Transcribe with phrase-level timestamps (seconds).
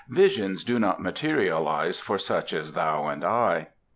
[0.09, 3.67] "Visions do not materialize for such as thou and I."